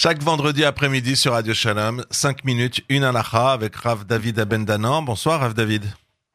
[0.00, 5.02] Chaque vendredi après-midi sur Radio Shalom, 5 minutes, une halakha avec Rav David Abendanan.
[5.02, 5.82] Bonsoir Rav David.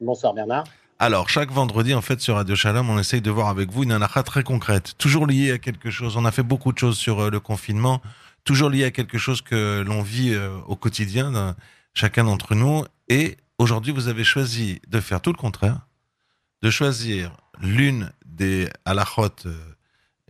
[0.02, 0.64] Bonsoir Bernard.
[0.98, 3.92] Alors, chaque vendredi, en fait, sur Radio Shalom, on essaye de voir avec vous une
[3.92, 6.18] halakha très concrète, toujours liée à quelque chose.
[6.18, 8.02] On a fait beaucoup de choses sur euh, le confinement,
[8.44, 11.56] toujours liée à quelque chose que l'on vit euh, au quotidien,
[11.94, 12.84] chacun d'entre nous.
[13.08, 15.86] Et aujourd'hui, vous avez choisi de faire tout le contraire,
[16.60, 19.56] de choisir l'une des halakhot euh,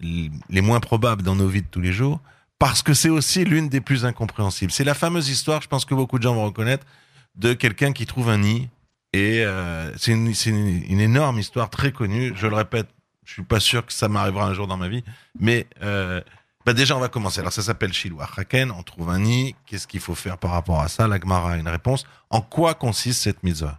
[0.01, 2.21] les moins probables dans nos vies de tous les jours,
[2.59, 4.73] parce que c'est aussi l'une des plus incompréhensibles.
[4.73, 6.87] C'est la fameuse histoire, je pense que beaucoup de gens vont reconnaître,
[7.35, 8.69] de quelqu'un qui trouve un nid.
[9.13, 12.33] Et euh, c'est une, une, énorme histoire très connue.
[12.35, 12.89] Je le répète,
[13.25, 15.05] je suis pas sûr que ça m'arrivera un jour dans ma vie,
[15.39, 16.21] mais euh,
[16.67, 17.41] bah déjà on va commencer.
[17.41, 18.73] Alors ça s'appelle Shiloh Haken.
[18.73, 19.55] On trouve un nid.
[19.67, 21.07] Qu'est-ce qu'il faut faire par rapport à ça?
[21.07, 22.05] La Gemara a une réponse.
[22.31, 23.79] En quoi consiste cette mitzvah?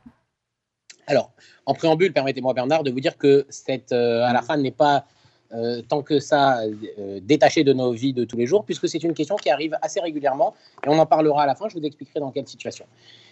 [1.07, 1.31] Alors,
[1.65, 5.05] en préambule, permettez-moi Bernard de vous dire que cette euh, fin n'est pas
[5.53, 9.03] euh, tant que ça euh, détaché de nos vies de tous les jours, puisque c'est
[9.03, 10.53] une question qui arrive assez régulièrement,
[10.85, 12.85] et on en parlera à la fin, je vous expliquerai dans quelle situation.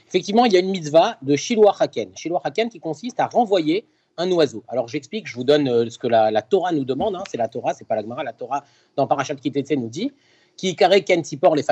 [0.07, 3.85] Effectivement, il y a une mitzvah de Shiloh Haken, qui consiste à renvoyer
[4.17, 4.63] un oiseau.
[4.67, 7.47] Alors j'explique, je vous donne euh, ce que la, Torah nous demande, hein, c'est la
[7.47, 8.63] Torah, c'est pas la Gemara, la Torah
[8.95, 10.11] dans Parashat Kitetse nous dit,
[10.55, 11.63] qui carré ken tipor les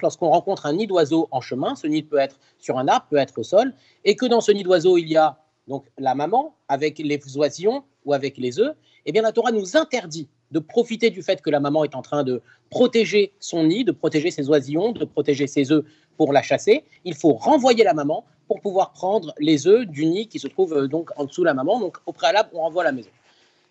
[0.00, 3.18] lorsqu'on rencontre un nid d'oiseau en chemin, ce nid peut être sur un arbre, peut
[3.18, 3.74] être au sol,
[4.04, 7.84] et que dans ce nid d'oiseau il y a donc la maman avec les oisillons
[8.08, 8.74] ou avec les œufs,
[9.06, 12.02] eh bien la Torah nous interdit de profiter du fait que la maman est en
[12.02, 15.84] train de protéger son nid, de protéger ses oisillons, de protéger ses œufs
[16.16, 16.84] pour la chasser.
[17.04, 20.72] Il faut renvoyer la maman pour pouvoir prendre les œufs du nid qui se trouve
[20.72, 21.78] euh, donc en dessous de la maman.
[21.78, 23.10] Donc au préalable, on renvoie la maison.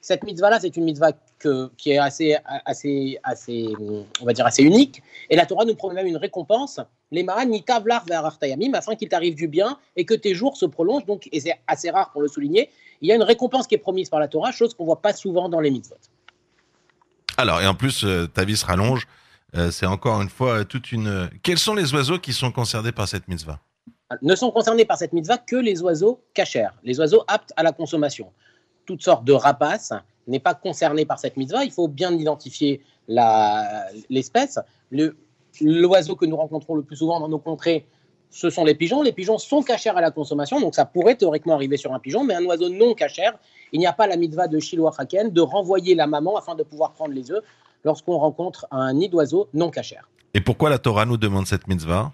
[0.07, 1.11] Cette mitzvah-là, c'est une mitzvah
[1.75, 3.67] qui est assez, assez, assez,
[4.21, 5.03] on va dire assez unique.
[5.29, 6.79] Et la Torah nous promet même une récompense,
[7.11, 7.25] les
[7.65, 8.05] tavlar
[8.73, 11.05] afin qu'il t'arrive du bien et que tes jours se prolongent.
[11.05, 12.69] Donc, et c'est assez rare pour le souligner,
[13.01, 15.11] il y a une récompense qui est promise par la Torah, chose qu'on voit pas
[15.11, 15.97] souvent dans les mitzvot.
[17.35, 19.09] Alors, et en plus, euh, ta vie se rallonge.
[19.57, 21.29] Euh, c'est encore une fois toute une.
[21.43, 23.59] Quels sont les oiseaux qui sont concernés par cette mitzvah?
[24.21, 27.73] Ne sont concernés par cette mitzvah que les oiseaux cachers, les oiseaux aptes à la
[27.73, 28.31] consommation.
[28.87, 29.93] Toutes sortes de rapaces
[30.25, 31.63] n'est pas concerné par cette mitzvah.
[31.63, 32.81] Il faut bien identifier
[34.09, 34.59] l'espèce.
[35.61, 37.85] L'oiseau que nous rencontrons le plus souvent dans nos contrées,
[38.29, 39.03] ce sont les pigeons.
[39.03, 42.23] Les pigeons sont cachers à la consommation, donc ça pourrait théoriquement arriver sur un pigeon,
[42.23, 43.37] mais un oiseau non cachère,
[43.71, 46.63] il n'y a pas la mitzvah de Shiloh Haken de renvoyer la maman afin de
[46.63, 47.43] pouvoir prendre les œufs
[47.83, 50.09] lorsqu'on rencontre un nid d'oiseau non cachère.
[50.33, 52.11] Et pourquoi la Torah nous demande cette mitzvah?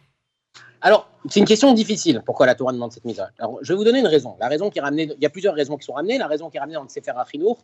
[0.86, 2.22] Alors, c'est une question difficile.
[2.26, 3.30] Pourquoi la Torah demande cette mitzvah?
[3.40, 4.36] Alors, je vais vous donner une raison.
[4.42, 6.18] La raison qui est ramenée, il y a plusieurs raisons qui sont ramenées.
[6.18, 7.64] La raison qui est ramenée dans le Sefer Achinour,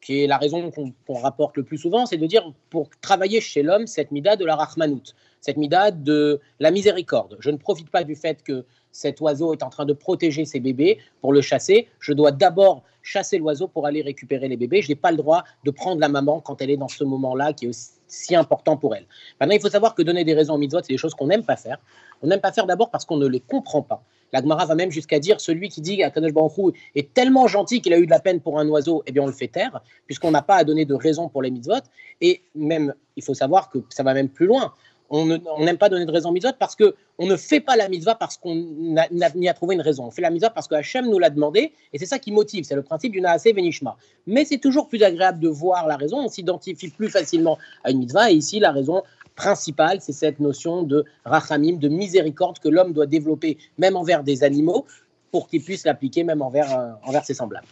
[0.00, 3.62] qui est la raison qu'on rapporte le plus souvent, c'est de dire pour travailler chez
[3.62, 5.12] l'homme cette mida de la rachmanout,
[5.44, 7.36] cette mida de la miséricorde.
[7.38, 10.58] Je ne profite pas du fait que cet oiseau est en train de protéger ses
[10.58, 11.86] bébés pour le chasser.
[12.00, 14.80] Je dois d'abord chasser l'oiseau pour aller récupérer les bébés.
[14.80, 17.52] Je n'ai pas le droit de prendre la maman quand elle est dans ce moment-là
[17.52, 19.04] qui est si important pour elle.
[19.38, 21.44] Maintenant, il faut savoir que donner des raisons aux mitzvot, c'est des choses qu'on n'aime
[21.44, 21.78] pas faire.
[22.22, 24.02] On n'aime pas faire d'abord parce qu'on ne les comprend pas.
[24.32, 27.92] La Gemara va même jusqu'à dire celui qui dit Kadosh Baruch est tellement gentil qu'il
[27.92, 30.30] a eu de la peine pour un oiseau, eh bien on le fait taire, puisqu'on
[30.30, 31.84] n'a pas à donner de raison pour les mitzvot.
[32.20, 34.72] Et même, il faut savoir que ça va même plus loin.
[35.16, 38.16] On n'aime pas donner de raison mitzvot parce que on ne fait pas la mitzvah
[38.16, 40.06] parce qu'on n'y a, trouvé une raison.
[40.06, 42.64] On fait la mitzvah parce que Hachem nous l'a demandé et c'est ça qui motive.
[42.64, 43.96] C'est le principe du Naaseh Venishma.
[44.26, 46.18] Mais c'est toujours plus agréable de voir la raison.
[46.18, 49.04] On s'identifie plus facilement à une mitzvah et ici la raison
[49.36, 54.42] principale, c'est cette notion de rachamim, de miséricorde que l'homme doit développer même envers des
[54.42, 54.84] animaux
[55.30, 57.66] pour qu'il puisse l'appliquer même envers, euh, envers ses semblables.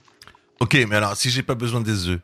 [0.61, 2.21] Ok, mais alors si j'ai pas besoin des œufs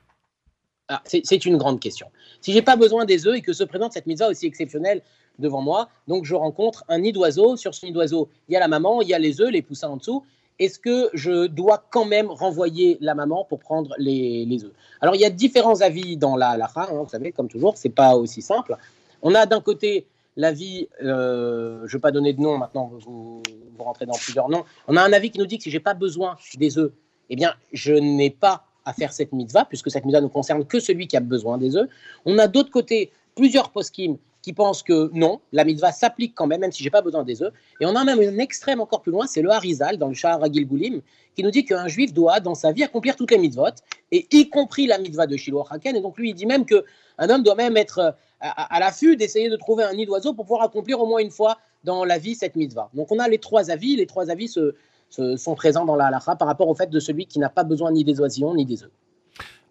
[0.89, 2.09] ah, C'est une grande question.
[2.41, 5.03] Si j'ai pas besoin des œufs et que se présente cette mitzvah aussi exceptionnelle
[5.39, 7.57] devant moi, donc je rencontre un nid d'oiseau.
[7.57, 9.63] Sur ce nid d'oiseau, il y a la maman, il y a les œufs, les
[9.63, 10.25] poussins en dessous.
[10.59, 14.73] Est-ce que je dois quand même renvoyer la maman pour prendre les, œufs?
[15.01, 17.91] Alors il y a différents avis dans la halakha, hein, vous savez, comme toujours, c'est
[17.91, 18.77] pas aussi simple.
[19.23, 20.07] On a d'un côté
[20.37, 23.43] l'avis, euh, je ne vais pas donner de nom maintenant, vous,
[23.77, 24.65] vous, rentrez dans plusieurs noms.
[24.89, 26.93] On a un avis qui nous dit que si j'ai pas besoin des œufs,
[27.31, 30.81] eh bien, je n'ai pas à faire cette mitzvah, puisque cette mitzvah ne concerne que
[30.81, 31.89] celui qui a besoin des œufs.
[32.25, 36.61] On a d'autre côté plusieurs poskim qui pensent que non, la mitzvah s'applique quand même,
[36.61, 37.53] même si j'ai pas besoin des œufs.
[37.81, 40.41] Et on a même un extrême encore plus loin, c'est le Harizal dans le Shahar
[40.41, 41.03] Ragil Goulim,
[41.37, 43.77] qui nous dit qu'un juif doit, dans sa vie, accomplir toutes les mitzvot,
[44.11, 45.97] et y compris la mitzvah de Shiloh Haken.
[45.97, 46.85] Et donc lui, il dit même que
[47.19, 50.63] un homme doit même être à, l'affût d'essayer de trouver un nid d'oiseau pour pouvoir
[50.63, 52.89] accomplir au moins une fois dans la vie cette mitzvah.
[52.95, 54.75] Donc on a les trois avis, les trois avis se,
[55.11, 57.91] sont présents dans la halakha par rapport au fait de celui qui n'a pas besoin
[57.93, 58.91] ni des oisillons ni des œufs.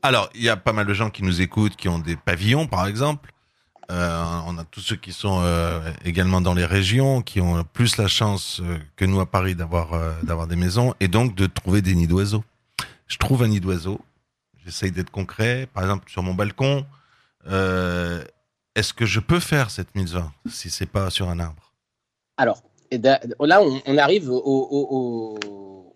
[0.02, 2.68] Alors, il y a pas mal de gens qui nous écoutent, qui ont des pavillons,
[2.68, 3.34] par exemple.
[3.90, 7.98] Euh, on a tous ceux qui sont euh, également dans les régions, qui ont plus
[7.98, 9.92] la chance euh, que nous à Paris d'avoir
[10.24, 12.44] d'avoir des maisons et donc de trouver des nids d'oiseaux.
[13.08, 14.02] Je trouve un nid d'oiseau,
[14.66, 16.86] j'essaye d'être concret, par exemple sur mon balcon.
[17.46, 21.72] est-ce que je peux faire cette mitzvah si c'est pas sur un arbre?
[22.36, 22.62] Alors,
[22.92, 25.38] là, on, arrive au,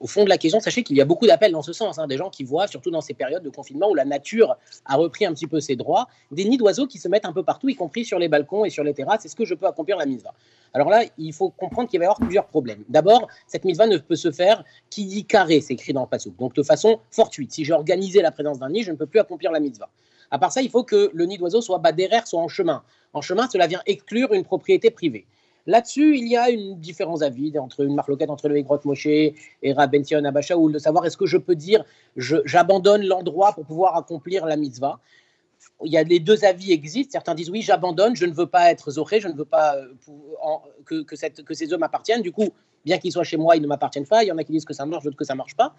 [0.06, 0.60] fond de la question.
[0.60, 2.92] Sachez qu'il y a beaucoup d'appels dans ce sens, hein, des gens qui voient, surtout
[2.92, 6.08] dans ces périodes de confinement où la nature a repris un petit peu ses droits,
[6.32, 8.70] des nids d'oiseaux qui se mettent un peu partout, y compris sur les balcons et
[8.70, 9.26] sur les terrasses.
[9.26, 10.34] Est-ce que je peux accomplir la mitzvah
[10.74, 12.84] Alors là, il faut comprendre qu'il va y avoir plusieurs problèmes.
[12.90, 16.34] D'abord, cette mitzvah ne peut se faire qui dit carré, c'est écrit dans le passage.
[16.38, 17.52] Donc de façon fortuite.
[17.52, 19.90] Si j'ai organisé la présence d'un nid, je ne peux plus accomplir la mitzvah.
[20.32, 22.84] À part ça, il faut que le nid d'oiseau soit bas derrière, soit en chemin.
[23.14, 25.26] En chemin, cela vient exclure une propriété privée.
[25.68, 29.36] Là-dessus, il y a une différence d'avis entre une marloquette entre le Grotte Moshe et
[29.64, 30.22] Rabben Sion
[30.58, 31.84] ou de savoir est-ce que je peux dire
[32.16, 35.00] j'abandonne l'endroit pour pouvoir accomplir la mitzvah?
[35.84, 37.12] Il y a les deux avis existent.
[37.12, 41.04] Certains disent oui, j'abandonne, je ne veux pas être zoré, je ne veux pas euh,
[41.04, 41.16] que,
[41.54, 42.24] ces hommes m'appartiennent.
[42.24, 42.50] Du coup,
[42.84, 44.24] bien qu'ils soient chez moi, ils ne m'appartiennent pas.
[44.24, 45.76] Il y en a qui disent que ça marche, d'autres que ça marche pas.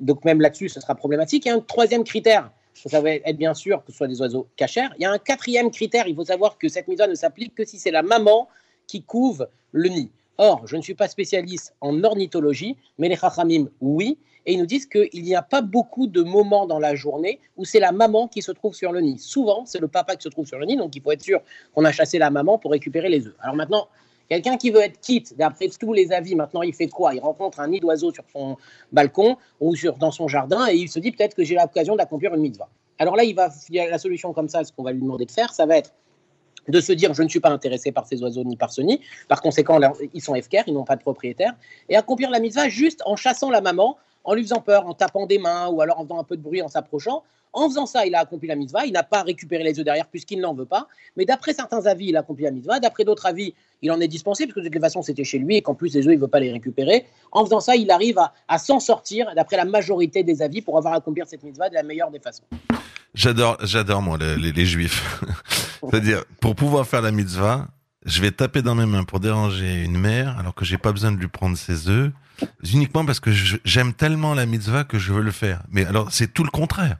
[0.00, 1.44] Donc même là-dessus, ce sera problématique.
[1.44, 4.20] Il y a un troisième critère ça va être bien sûr que ce soit des
[4.20, 4.88] oiseaux cachers.
[4.98, 7.64] Il y a un quatrième critère, il faut savoir que cette mise ne s'applique que
[7.64, 8.48] si c'est la maman
[8.86, 10.10] qui couve le nid.
[10.38, 14.66] Or, je ne suis pas spécialiste en ornithologie, mais les chachamim, oui, et ils nous
[14.66, 18.26] disent qu'il n'y a pas beaucoup de moments dans la journée où c'est la maman
[18.26, 19.18] qui se trouve sur le nid.
[19.18, 21.40] Souvent, c'est le papa qui se trouve sur le nid, donc il faut être sûr
[21.74, 23.34] qu'on a chassé la maman pour récupérer les œufs.
[23.40, 23.88] Alors maintenant,
[24.32, 27.14] Quelqu'un qui veut être quitte, d'après tous les avis, maintenant il fait quoi?
[27.14, 28.56] Il rencontre un nid d'oiseau sur son
[28.90, 32.34] balcon ou sur, dans son jardin et il se dit peut-être que j'ai l'occasion d'accomplir
[32.34, 32.70] une mitzvah.
[32.98, 35.52] Alors là, il, va, la solution comme ça, ce qu'on va lui demander de faire,
[35.52, 35.92] ça va être
[36.68, 39.00] de se dire je ne suis pas intéressé par ces oiseaux ni par ce nid.
[39.28, 39.80] Par conséquent,
[40.14, 41.54] ils sont FKR, ils n'ont pas de propriétaire.
[41.88, 45.26] Et accomplir la mitzvah juste en chassant la maman, en lui faisant peur, en tapant
[45.26, 47.22] des mains ou alors en faisant un peu de bruit, en s'approchant.
[47.54, 48.86] En faisant ça, il a accompli la mitzvah.
[48.86, 50.88] Il n'a pas récupéré les œufs derrière puisqu'il n'en veut pas.
[51.16, 52.80] Mais d'après certains avis, il a accompli la mitzvah.
[52.80, 55.56] D'après d'autres avis, il en est dispensé parce que de toute façon, c'était chez lui
[55.56, 57.04] et qu'en plus, les œufs, il ne veut pas les récupérer.
[57.30, 58.18] En faisant ça, il arrive
[58.48, 61.82] à, s'en sortir d'après la majorité des avis pour avoir accompli cette mitzvah de la
[61.82, 62.44] meilleure des façons.
[63.14, 65.20] J'adore, j'adore moi les, les juifs.
[65.90, 67.68] C'est-à-dire, pour pouvoir faire la mitzvah,
[68.04, 71.12] je vais taper dans mes mains pour déranger une mère alors que j'ai pas besoin
[71.12, 72.10] de lui prendre ses œufs,
[72.72, 73.30] uniquement parce que
[73.64, 75.62] j'aime tellement la mitzvah que je veux le faire.
[75.70, 76.96] Mais alors, c'est tout le contraire.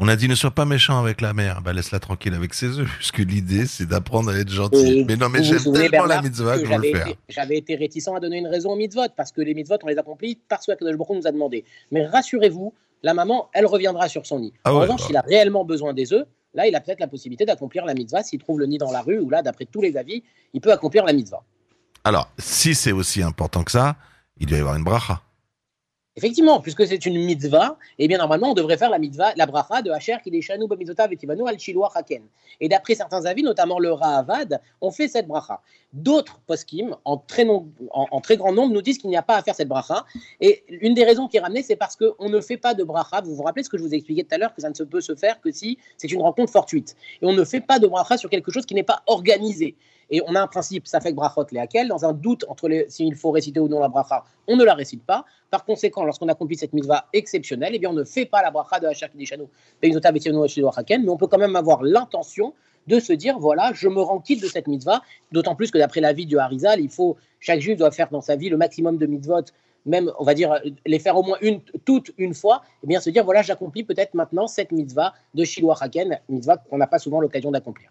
[0.00, 2.78] On a dit ne sois pas méchant avec la mère, bah laisse-la tranquille avec ses
[2.78, 5.04] œufs, puisque l'idée c'est d'apprendre à être gentil.
[5.08, 7.14] mais non, mais j'aime tellement la mitzvah que, je veux le faire.
[7.28, 9.98] J'avais été réticent à donner une raison aux mitzvot, parce que les mitzvot on les
[9.98, 11.64] accomplit parce que Baruch nous a demandé.
[11.90, 12.72] Mais rassurez-vous,
[13.02, 14.52] la maman, elle reviendra sur son nid.
[14.62, 15.06] Ah en revanche, bah.
[15.06, 18.22] s'il a réellement besoin des œufs, là, il a peut-être la possibilité d'accomplir la mitzvah
[18.22, 20.22] s'il trouve le nid dans la rue, ou là, d'après tous les avis,
[20.52, 21.42] il peut accomplir la mitzvah.
[22.04, 23.96] Alors, si c'est aussi important que ça,
[24.38, 25.22] il doit y avoir une bracha.
[26.18, 29.82] Effectivement, puisque c'est une mitzvah, eh bien normalement on devrait faire la mitzvah, la bracha
[29.82, 32.24] de Hacher Kideshanu Bamizotav Vetivanu al Shiloh Haken.
[32.60, 35.60] Et d'après certains avis, notamment le Ra'avad, on fait cette bracha.
[35.92, 37.46] D'autres poskim, en très,
[37.92, 40.04] en, très grand nombre, nous disent qu'il n'y a pas à faire cette bracha.
[40.40, 43.20] Et une des raisons qui est ramenée, c'est parce qu'on ne fait pas de bracha.
[43.20, 44.84] Vous vous rappelez ce que je vous ai expliqué tout à l'heure, que ça ne
[44.84, 46.96] peut se faire que si c'est une rencontre fortuite.
[47.22, 49.76] Et on ne fait pas de bracha sur quelque chose qui n'est pas organisé.
[50.10, 53.14] Et on a un principe, ça fait que brachot les dans un doute entre s'il
[53.14, 55.24] faut réciter ou non la bracha, on ne la récite pas.
[55.50, 58.80] Par conséquent, lorsqu'on accomplit cette mitzvah exceptionnelle, eh bien, on ne fait pas la bracha
[58.80, 59.44] de Hachar Kidishanu,
[59.82, 59.90] mais
[61.08, 62.54] on peut quand même avoir l'intention
[62.86, 66.00] de se dire voilà, je me rends quitte de cette mitzvah, d'autant plus que d'après
[66.00, 69.06] l'avis du Harizal, il faut, chaque juif doit faire dans sa vie le maximum de
[69.06, 69.44] mitzvot,
[69.84, 73.00] même, on va dire, les faire au moins une, toute une fois, et eh bien
[73.00, 76.98] se dire voilà, j'accomplis peut-être maintenant cette mitzvah de Shiloh Haken, mitzvah qu'on n'a pas
[76.98, 77.90] souvent l'occasion d'accomplir.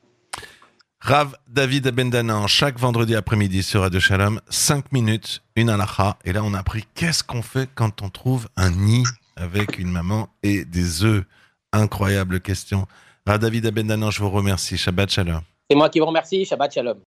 [1.08, 6.18] Rav David Abendanan, chaque vendredi après-midi sur Radio Shalom, 5 minutes, une halakha.
[6.26, 9.06] Et là, on a appris qu'est-ce qu'on fait quand on trouve un nid
[9.38, 11.24] avec une maman et des œufs.
[11.72, 12.88] Incroyable question.
[13.26, 14.78] Rav David Abendanan, je vous remercie.
[14.78, 15.40] Shabbat Shalom.
[15.70, 16.44] C'est moi qui vous remercie.
[16.44, 16.96] Shabbat Shalom.